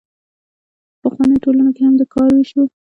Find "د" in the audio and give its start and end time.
1.97-2.03